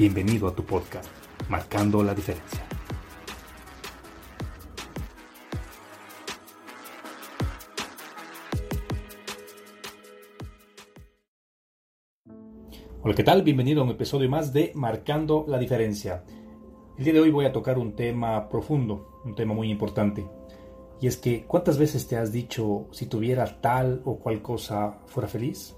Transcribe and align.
Bienvenido 0.00 0.48
a 0.48 0.54
tu 0.54 0.64
podcast, 0.64 1.10
Marcando 1.50 2.02
la 2.02 2.14
Diferencia. 2.14 2.66
Hola, 13.02 13.14
¿qué 13.14 13.22
tal? 13.22 13.42
Bienvenido 13.42 13.82
a 13.82 13.84
un 13.84 13.90
episodio 13.90 14.30
más 14.30 14.54
de 14.54 14.72
Marcando 14.74 15.44
la 15.46 15.58
Diferencia. 15.58 16.24
El 16.96 17.04
día 17.04 17.12
de 17.12 17.20
hoy 17.20 17.30
voy 17.30 17.44
a 17.44 17.52
tocar 17.52 17.76
un 17.76 17.94
tema 17.94 18.48
profundo, 18.48 19.20
un 19.26 19.34
tema 19.34 19.52
muy 19.52 19.70
importante. 19.70 20.26
Y 20.98 21.08
es 21.08 21.18
que, 21.18 21.44
¿cuántas 21.44 21.76
veces 21.76 22.08
te 22.08 22.16
has 22.16 22.32
dicho, 22.32 22.88
si 22.90 23.04
tuviera 23.04 23.60
tal 23.60 24.00
o 24.06 24.18
cual 24.18 24.40
cosa, 24.40 25.00
fuera 25.04 25.28
feliz? 25.28 25.76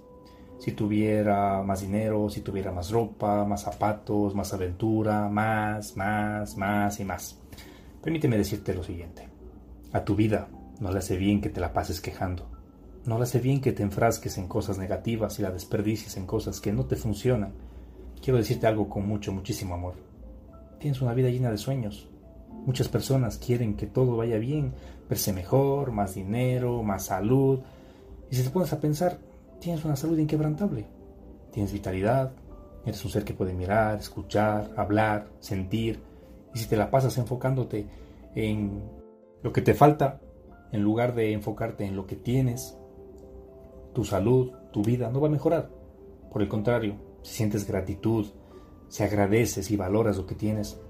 Si 0.63 0.71
tuviera 0.71 1.61
más 1.65 1.81
dinero, 1.81 2.31
si 2.31 2.41
tuviera 2.41 2.71
más 2.71 2.93
ropa, 2.93 3.45
más 3.45 3.63
zapatos, 3.63 4.33
más 4.37 4.55
aventura, 4.55 5.29
más, 5.29 5.97
más, 5.97 6.57
más 6.57 7.01
y 7.01 7.05
más. 7.05 7.37
Permíteme 8.01 8.39
decirte 8.39 8.73
lo 8.73 8.85
siguiente. 8.85 9.29
A 9.93 10.05
tu 10.05 10.15
vida 10.15 10.47
no 10.79 10.93
le 10.93 11.01
hace 11.01 11.17
bien 11.17 11.41
que 11.41 11.49
te 11.49 11.61
la 11.61 11.73
pases 11.73 12.01
quejando. 12.01 12.49
No 13.05 13.17
le 13.17 13.25
hace 13.25 13.41
bien 13.41 13.61
que 13.61 13.73
te 13.73 13.83
enfrasques 13.83 14.39
en 14.39 14.47
cosas 14.47 14.79
negativas 14.79 15.37
y 15.41 15.43
la 15.43 15.51
desperdicies 15.51 16.17
en 16.17 16.27
cosas 16.27 16.61
que 16.61 16.73
no 16.73 16.87
te 16.87 16.95
funcionan. 16.95 17.55
Quiero 18.23 18.39
decirte 18.39 18.69
algo 18.69 18.89
con 18.89 19.05
mucho, 19.05 19.33
muchísimo 19.33 19.75
amor. 19.75 19.95
Tienes 20.79 21.03
una 21.03 21.13
vida 21.13 21.29
llena 21.29 21.51
de 21.51 21.59
sueños. 21.59 22.09
Muchas 22.67 22.87
personas 22.87 23.37
quieren 23.37 23.75
que 23.75 23.89
todo 23.89 24.17
vaya 24.17 24.39
bien, 24.39 24.75
verse 25.09 25.33
mejor, 25.33 25.91
más 25.91 26.15
dinero, 26.15 26.85
más 26.85 27.07
salud. 27.07 27.63
Y 28.31 28.37
si 28.37 28.45
te 28.45 28.51
pones 28.51 28.73
a 28.73 28.79
pensar, 28.79 29.19
tienes 29.63 29.85
una 29.85 29.95
salud 29.95 30.19
inquebrantable, 30.19 30.87
tienes 31.53 31.73
vitalidad, 31.73 32.33
eres 32.85 33.05
un 33.05 33.13
ser 33.13 33.25
que 33.25 33.33
puede 33.33 33.55
mirar, 33.55 33.97
escuchar, 33.97 34.73
hablar, 34.77 35.29
sentir, 35.39 36.01
y 36.53 36.59
si 36.59 36.69
te 36.69 36.77
la 36.77 36.91
pasas 36.91 37.17
enfocándote 37.17 37.87
en 38.35 38.83
lo 39.41 39.53
que 39.53 39.63
te 39.63 39.75
falta, 39.75 40.21
en 40.73 40.83
lugar 40.83 41.15
de 41.15 41.33
enfocarte 41.33 41.85
en 41.85 41.95
lo 41.95 42.07
que 42.07 42.17
tienes, 42.17 42.77
tu 43.95 44.05
salud, 44.05 44.51
tu 44.73 44.83
vida 44.83 45.11
no 45.11 45.21
va 45.21 45.29
a 45.29 45.31
mejorar. 45.31 45.71
Por 46.33 46.43
el 46.43 46.49
contrario, 46.49 46.97
si 47.23 47.35
sientes 47.37 47.65
gratitud, 47.65 48.27
si 48.89 49.05
agradeces 49.05 49.71
y 49.71 49.77
valoras 49.77 50.17
lo 50.17 50.27
que 50.27 50.35
tienes, 50.35 50.81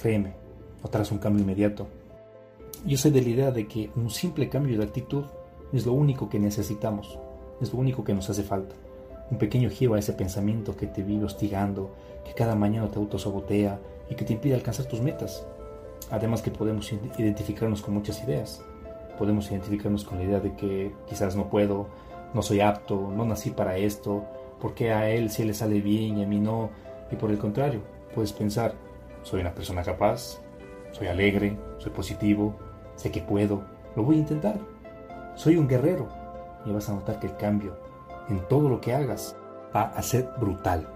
créeme, 0.00 0.34
notarás 0.82 1.12
un 1.12 1.18
cambio 1.18 1.42
inmediato. 1.42 1.88
Yo 2.86 2.96
soy 2.96 3.10
de 3.10 3.20
la 3.20 3.28
idea 3.28 3.50
de 3.50 3.68
que 3.68 3.90
un 3.96 4.08
simple 4.08 4.48
cambio 4.48 4.78
de 4.78 4.84
actitud 4.84 5.26
es 5.74 5.84
lo 5.84 5.92
único 5.92 6.30
que 6.30 6.38
necesitamos 6.38 7.18
es 7.60 7.72
lo 7.72 7.78
único 7.78 8.04
que 8.04 8.14
nos 8.14 8.28
hace 8.30 8.42
falta. 8.42 8.74
Un 9.30 9.38
pequeño 9.38 9.70
giro 9.70 9.94
a 9.94 9.98
ese 9.98 10.12
pensamiento 10.12 10.76
que 10.76 10.86
te 10.86 11.02
vive 11.02 11.24
hostigando, 11.24 11.94
que 12.24 12.34
cada 12.34 12.54
mañana 12.54 12.90
te 12.90 12.98
autosabotea 12.98 13.78
y 14.10 14.14
que 14.14 14.24
te 14.24 14.34
impide 14.34 14.54
alcanzar 14.54 14.86
tus 14.86 15.00
metas. 15.00 15.46
Además 16.10 16.42
que 16.42 16.50
podemos 16.50 16.92
identificarnos 17.18 17.82
con 17.82 17.94
muchas 17.94 18.22
ideas. 18.22 18.62
Podemos 19.18 19.50
identificarnos 19.50 20.04
con 20.04 20.18
la 20.18 20.24
idea 20.24 20.40
de 20.40 20.54
que 20.54 20.92
quizás 21.08 21.36
no 21.36 21.48
puedo, 21.48 21.86
no 22.34 22.42
soy 22.42 22.60
apto, 22.60 23.10
no 23.14 23.24
nací 23.24 23.50
para 23.50 23.76
esto, 23.76 24.24
porque 24.60 24.92
a 24.92 25.08
él 25.10 25.30
sí 25.30 25.44
le 25.44 25.54
sale 25.54 25.80
bien 25.80 26.18
y 26.18 26.24
a 26.24 26.26
mí 26.26 26.40
no. 26.40 26.70
Y 27.10 27.16
por 27.16 27.30
el 27.30 27.38
contrario, 27.38 27.80
puedes 28.14 28.32
pensar, 28.32 28.74
soy 29.22 29.40
una 29.40 29.54
persona 29.54 29.82
capaz, 29.82 30.40
soy 30.92 31.06
alegre, 31.06 31.56
soy 31.78 31.92
positivo, 31.92 32.54
sé 32.96 33.10
que 33.10 33.20
puedo, 33.20 33.62
lo 33.96 34.02
voy 34.02 34.16
a 34.16 34.20
intentar. 34.20 34.58
Soy 35.36 35.56
un 35.56 35.66
guerrero, 35.66 36.08
y 36.64 36.72
vas 36.72 36.88
a 36.88 36.94
notar 36.94 37.18
que 37.18 37.26
el 37.26 37.36
cambio 37.36 37.76
en 38.28 38.46
todo 38.48 38.68
lo 38.68 38.80
que 38.80 38.94
hagas 38.94 39.36
va 39.74 39.82
a 39.82 40.02
ser 40.02 40.30
brutal. 40.38 40.88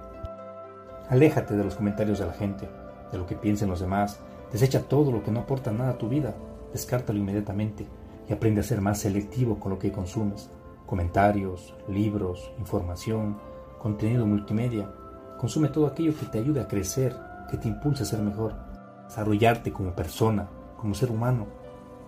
Aléjate 1.09 1.56
de 1.56 1.65
los 1.65 1.75
comentarios 1.75 2.19
de 2.19 2.27
la 2.27 2.33
gente, 2.33 2.69
de 3.11 3.19
lo 3.19 3.27
que 3.27 3.34
piensen 3.34 3.69
los 3.69 3.81
demás, 3.81 4.21
desecha 4.53 4.83
todo 4.83 5.11
lo 5.11 5.23
que 5.23 5.31
no 5.31 5.41
aporta 5.41 5.73
nada 5.73 5.91
a 5.91 5.99
tu 5.99 6.09
vida, 6.09 6.34
descártalo 6.73 7.19
inmediatamente 7.19 7.87
y 8.29 8.33
aprende 8.33 8.61
a 8.61 8.65
ser 8.65 8.81
más 8.81 8.99
selectivo 8.99 9.59
con 9.59 9.73
lo 9.73 9.79
que 9.79 9.93
consumes. 9.93 10.51
Comentarios, 10.87 11.75
libros, 11.89 12.53
información, 12.59 13.39
contenido 13.79 14.27
multimedia. 14.27 14.91
Consume 15.39 15.69
todo 15.69 15.87
aquello 15.87 16.17
que 16.19 16.27
te 16.27 16.39
ayude 16.39 16.61
a 16.61 16.69
crecer, 16.69 17.15
que 17.50 17.56
te 17.56 17.69
impulse 17.69 18.03
a 18.03 18.06
ser 18.06 18.21
mejor, 18.21 18.55
desarrollarte 19.06 19.73
como 19.73 19.95
persona, 19.95 20.49
como 20.77 20.95
ser 20.95 21.11
humano 21.11 21.47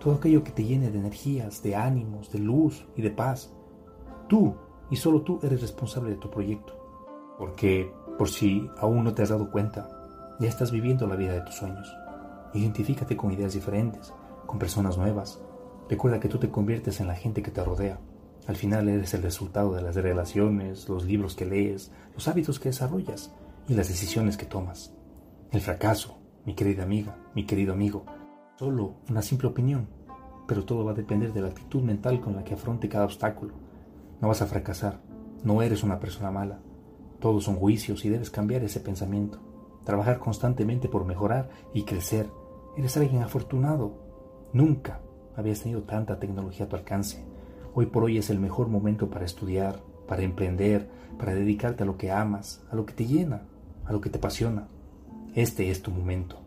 todo 0.01 0.15
aquello 0.15 0.43
que 0.43 0.51
te 0.51 0.63
llene 0.63 0.89
de 0.89 0.97
energías, 0.97 1.61
de 1.61 1.75
ánimos, 1.75 2.31
de 2.31 2.39
luz 2.39 2.85
y 2.95 3.03
de 3.03 3.11
paz. 3.11 3.53
Tú 4.27 4.55
y 4.89 4.95
solo 4.95 5.21
tú 5.21 5.39
eres 5.43 5.61
responsable 5.61 6.09
de 6.09 6.15
tu 6.15 6.29
proyecto. 6.29 6.73
Porque, 7.37 7.93
por 8.17 8.27
si 8.27 8.67
aún 8.77 9.03
no 9.03 9.13
te 9.13 9.21
has 9.21 9.29
dado 9.29 9.51
cuenta, 9.51 9.87
ya 10.39 10.49
estás 10.49 10.71
viviendo 10.71 11.05
la 11.05 11.15
vida 11.15 11.33
de 11.33 11.41
tus 11.41 11.55
sueños. 11.55 11.95
Identifícate 12.53 13.15
con 13.15 13.31
ideas 13.31 13.53
diferentes, 13.53 14.11
con 14.47 14.57
personas 14.57 14.97
nuevas. 14.97 15.39
Recuerda 15.87 16.19
que 16.19 16.29
tú 16.29 16.39
te 16.39 16.49
conviertes 16.49 16.99
en 16.99 17.07
la 17.07 17.15
gente 17.15 17.43
que 17.43 17.51
te 17.51 17.63
rodea. 17.63 17.99
Al 18.47 18.55
final 18.55 18.89
eres 18.89 19.13
el 19.13 19.21
resultado 19.21 19.73
de 19.73 19.83
las 19.83 19.95
relaciones, 19.95 20.89
los 20.89 21.05
libros 21.05 21.35
que 21.35 21.45
lees, 21.45 21.91
los 22.15 22.27
hábitos 22.27 22.59
que 22.59 22.69
desarrollas 22.69 23.31
y 23.67 23.75
las 23.75 23.87
decisiones 23.87 24.35
que 24.35 24.47
tomas. 24.47 24.95
El 25.51 25.61
fracaso, 25.61 26.17
mi 26.43 26.55
querida 26.55 26.81
amiga, 26.83 27.17
mi 27.35 27.45
querido 27.45 27.73
amigo, 27.73 28.03
solo 28.61 28.93
una 29.09 29.23
simple 29.23 29.47
opinión, 29.47 29.87
pero 30.45 30.63
todo 30.65 30.85
va 30.85 30.91
a 30.91 30.93
depender 30.93 31.33
de 31.33 31.41
la 31.41 31.47
actitud 31.47 31.81
mental 31.81 32.21
con 32.21 32.35
la 32.35 32.43
que 32.43 32.53
afronte 32.53 32.87
cada 32.87 33.05
obstáculo. 33.05 33.55
No 34.21 34.27
vas 34.27 34.43
a 34.43 34.45
fracasar, 34.45 34.99
no 35.43 35.63
eres 35.63 35.81
una 35.81 35.99
persona 35.99 36.29
mala. 36.29 36.59
Todos 37.19 37.45
son 37.45 37.55
juicios 37.55 38.05
y 38.05 38.09
debes 38.09 38.29
cambiar 38.29 38.63
ese 38.63 38.79
pensamiento. 38.79 39.39
Trabajar 39.83 40.19
constantemente 40.19 40.89
por 40.89 41.05
mejorar 41.05 41.49
y 41.73 41.85
crecer. 41.85 42.29
Eres 42.77 42.95
alguien 42.97 43.23
afortunado. 43.23 43.95
Nunca 44.53 44.99
habías 45.35 45.61
tenido 45.61 45.81
tanta 45.81 46.19
tecnología 46.19 46.67
a 46.67 46.69
tu 46.69 46.75
alcance. 46.75 47.25
Hoy 47.73 47.87
por 47.87 48.03
hoy 48.03 48.19
es 48.19 48.29
el 48.29 48.39
mejor 48.39 48.67
momento 48.67 49.09
para 49.09 49.25
estudiar, 49.25 49.79
para 50.07 50.21
emprender, 50.21 50.87
para 51.17 51.33
dedicarte 51.33 51.81
a 51.81 51.87
lo 51.87 51.97
que 51.97 52.11
amas, 52.11 52.61
a 52.69 52.75
lo 52.75 52.85
que 52.85 52.93
te 52.93 53.07
llena, 53.07 53.41
a 53.85 53.91
lo 53.91 54.01
que 54.01 54.11
te 54.11 54.19
apasiona. 54.19 54.67
Este 55.33 55.71
es 55.71 55.81
tu 55.81 55.89
momento. 55.89 56.40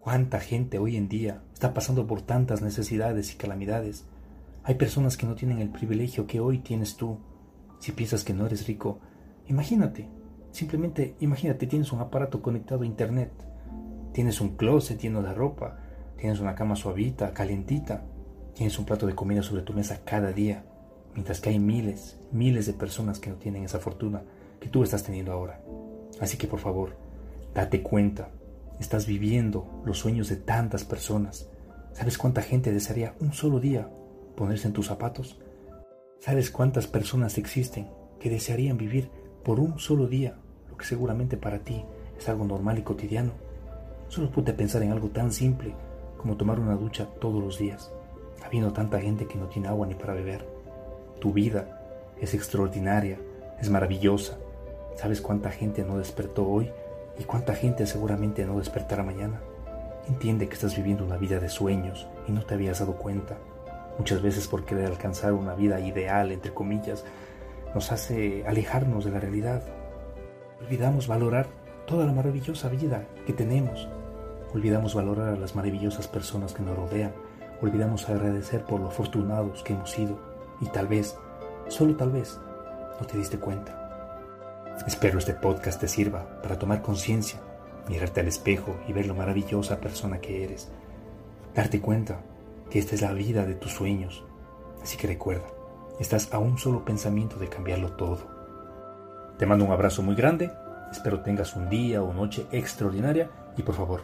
¿Cuánta 0.00 0.40
gente 0.40 0.78
hoy 0.78 0.96
en 0.96 1.10
día 1.10 1.42
está 1.52 1.74
pasando 1.74 2.06
por 2.06 2.22
tantas 2.22 2.62
necesidades 2.62 3.34
y 3.34 3.36
calamidades? 3.36 4.06
Hay 4.62 4.76
personas 4.76 5.18
que 5.18 5.26
no 5.26 5.34
tienen 5.34 5.58
el 5.58 5.68
privilegio 5.68 6.26
que 6.26 6.40
hoy 6.40 6.60
tienes 6.60 6.96
tú. 6.96 7.18
Si 7.80 7.92
piensas 7.92 8.24
que 8.24 8.32
no 8.32 8.46
eres 8.46 8.66
rico, 8.66 8.98
imagínate, 9.46 10.08
simplemente 10.52 11.16
imagínate, 11.20 11.66
tienes 11.66 11.92
un 11.92 12.00
aparato 12.00 12.40
conectado 12.40 12.82
a 12.82 12.86
internet, 12.86 13.30
tienes 14.14 14.40
un 14.40 14.56
closet 14.56 14.98
lleno 14.98 15.22
de 15.22 15.34
ropa, 15.34 15.76
tienes 16.16 16.40
una 16.40 16.54
cama 16.54 16.76
suavita, 16.76 17.34
calentita, 17.34 18.02
tienes 18.54 18.78
un 18.78 18.86
plato 18.86 19.06
de 19.06 19.14
comida 19.14 19.42
sobre 19.42 19.64
tu 19.64 19.74
mesa 19.74 20.00
cada 20.02 20.32
día, 20.32 20.64
mientras 21.12 21.42
que 21.42 21.50
hay 21.50 21.58
miles, 21.58 22.18
miles 22.32 22.64
de 22.64 22.72
personas 22.72 23.20
que 23.20 23.28
no 23.28 23.36
tienen 23.36 23.64
esa 23.64 23.80
fortuna 23.80 24.22
que 24.60 24.70
tú 24.70 24.82
estás 24.82 25.02
teniendo 25.02 25.32
ahora. 25.32 25.60
Así 26.20 26.38
que 26.38 26.46
por 26.46 26.58
favor, 26.58 26.96
date 27.52 27.82
cuenta 27.82 28.30
Estás 28.80 29.06
viviendo 29.06 29.82
los 29.84 29.98
sueños 29.98 30.30
de 30.30 30.36
tantas 30.36 30.84
personas. 30.84 31.50
¿Sabes 31.92 32.16
cuánta 32.16 32.40
gente 32.40 32.72
desearía 32.72 33.14
un 33.20 33.34
solo 33.34 33.60
día 33.60 33.90
ponerse 34.36 34.68
en 34.68 34.72
tus 34.72 34.86
zapatos? 34.86 35.38
¿Sabes 36.18 36.50
cuántas 36.50 36.86
personas 36.86 37.36
existen 37.36 37.90
que 38.18 38.30
desearían 38.30 38.78
vivir 38.78 39.10
por 39.44 39.60
un 39.60 39.78
solo 39.78 40.06
día 40.06 40.38
lo 40.70 40.78
que 40.78 40.86
seguramente 40.86 41.36
para 41.36 41.58
ti 41.58 41.84
es 42.18 42.26
algo 42.30 42.46
normal 42.46 42.78
y 42.78 42.82
cotidiano? 42.82 43.32
Solo 44.08 44.30
pude 44.30 44.54
pensar 44.54 44.82
en 44.82 44.92
algo 44.92 45.08
tan 45.10 45.30
simple 45.30 45.74
como 46.16 46.38
tomar 46.38 46.58
una 46.58 46.74
ducha 46.74 47.06
todos 47.20 47.42
los 47.44 47.58
días, 47.58 47.92
habiendo 48.42 48.72
tanta 48.72 48.98
gente 48.98 49.26
que 49.26 49.36
no 49.36 49.48
tiene 49.48 49.68
agua 49.68 49.86
ni 49.86 49.94
para 49.94 50.14
beber. 50.14 50.48
Tu 51.20 51.34
vida 51.34 52.14
es 52.18 52.32
extraordinaria, 52.32 53.18
es 53.60 53.68
maravillosa. 53.68 54.38
¿Sabes 54.96 55.20
cuánta 55.20 55.50
gente 55.50 55.84
no 55.84 55.98
despertó 55.98 56.48
hoy 56.48 56.70
y 57.18 57.24
cuánta 57.24 57.54
gente 57.54 57.86
seguramente 57.86 58.44
no 58.44 58.58
despertará 58.58 59.02
mañana? 59.02 59.40
Entiende 60.08 60.48
que 60.48 60.54
estás 60.54 60.76
viviendo 60.76 61.04
una 61.04 61.16
vida 61.16 61.38
de 61.38 61.48
sueños 61.48 62.08
y 62.26 62.32
no 62.32 62.42
te 62.42 62.54
habías 62.54 62.80
dado 62.80 62.94
cuenta. 62.94 63.38
Muchas 63.98 64.22
veces 64.22 64.48
por 64.48 64.64
querer 64.64 64.86
alcanzar 64.86 65.32
una 65.32 65.54
vida 65.54 65.80
ideal, 65.80 66.32
entre 66.32 66.54
comillas, 66.54 67.04
nos 67.74 67.92
hace 67.92 68.44
alejarnos 68.46 69.04
de 69.04 69.10
la 69.10 69.20
realidad. 69.20 69.62
Olvidamos 70.60 71.06
valorar 71.06 71.46
toda 71.86 72.06
la 72.06 72.12
maravillosa 72.12 72.68
vida 72.68 73.04
que 73.26 73.32
tenemos. 73.32 73.88
Olvidamos 74.52 74.94
valorar 74.94 75.28
a 75.34 75.36
las 75.36 75.54
maravillosas 75.54 76.08
personas 76.08 76.52
que 76.52 76.62
nos 76.62 76.76
rodean. 76.76 77.12
Olvidamos 77.62 78.08
agradecer 78.08 78.64
por 78.64 78.80
lo 78.80 78.88
afortunados 78.88 79.62
que 79.62 79.74
hemos 79.74 79.90
sido. 79.90 80.18
Y 80.60 80.66
tal 80.66 80.88
vez, 80.88 81.16
solo 81.68 81.94
tal 81.94 82.10
vez, 82.10 82.38
no 82.98 83.06
te 83.06 83.18
diste 83.18 83.38
cuenta. 83.38 83.79
Espero 84.86 85.18
este 85.18 85.34
podcast 85.34 85.78
te 85.78 85.88
sirva 85.88 86.40
para 86.42 86.58
tomar 86.58 86.80
conciencia, 86.80 87.38
mirarte 87.88 88.20
al 88.20 88.28
espejo 88.28 88.76
y 88.88 88.94
ver 88.94 89.06
lo 89.06 89.14
maravillosa 89.14 89.78
persona 89.78 90.20
que 90.20 90.42
eres. 90.42 90.70
Darte 91.54 91.80
cuenta 91.80 92.22
que 92.70 92.78
esta 92.78 92.94
es 92.94 93.02
la 93.02 93.12
vida 93.12 93.44
de 93.44 93.54
tus 93.54 93.72
sueños. 93.72 94.24
Así 94.82 94.96
que 94.96 95.06
recuerda, 95.06 95.46
estás 95.98 96.32
a 96.32 96.38
un 96.38 96.56
solo 96.56 96.82
pensamiento 96.82 97.36
de 97.36 97.48
cambiarlo 97.48 97.92
todo. 97.92 98.20
Te 99.38 99.44
mando 99.44 99.66
un 99.66 99.72
abrazo 99.72 100.02
muy 100.02 100.14
grande, 100.14 100.50
espero 100.90 101.20
tengas 101.20 101.54
un 101.56 101.68
día 101.68 102.02
o 102.02 102.14
noche 102.14 102.46
extraordinaria 102.50 103.30
y 103.58 103.62
por 103.62 103.74
favor, 103.74 104.00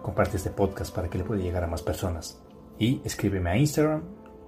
comparte 0.00 0.36
este 0.36 0.50
podcast 0.50 0.94
para 0.94 1.08
que 1.08 1.18
le 1.18 1.24
pueda 1.24 1.42
llegar 1.42 1.64
a 1.64 1.68
más 1.68 1.82
personas. 1.82 2.40
Y 2.78 3.02
escríbeme 3.04 3.50
a 3.50 3.56
Instagram, 3.56 4.02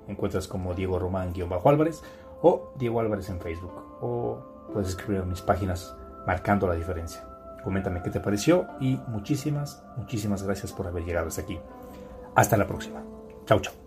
encuentras 0.07 0.47
como 0.47 0.75
Diego 0.75 1.01
Román-Álvarez 1.01 2.03
o 2.41 2.73
Diego 2.77 3.01
Álvarez 3.01 3.29
en 3.31 3.41
Facebook 3.41 3.73
o 4.01 4.52
puedes 4.73 4.91
escribir 4.91 5.23
en 5.23 5.29
mis 5.29 5.41
páginas 5.41 5.97
marcando 6.27 6.67
la 6.67 6.75
diferencia. 6.75 7.25
Coméntame 7.63 8.03
qué 8.03 8.11
te 8.11 8.21
pareció 8.21 8.67
y 8.81 8.97
muchísimas, 9.09 9.85
muchísimas 9.97 10.43
gracias 10.43 10.73
por 10.73 10.87
haber 10.87 11.05
llegado 11.05 11.29
hasta 11.29 11.43
aquí. 11.43 11.59
Hasta 12.35 12.57
la 12.57 12.67
próxima. 12.67 13.03
Chau, 13.47 13.61
chau. 13.61 13.82